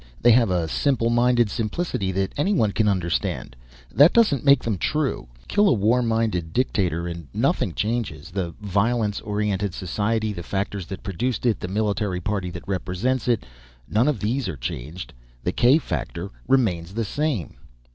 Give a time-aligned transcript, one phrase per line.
[0.19, 3.55] They have a simple minded simplicity that anyone can understand.
[3.93, 5.27] That doesn't make them true.
[5.47, 8.31] Kill a war minded dictator and nothing changes.
[8.31, 13.45] The violence orientated society, the factors that produced it, the military party that represents it
[13.87, 15.13] none of these are changed.
[15.43, 17.57] The k factor remains the same."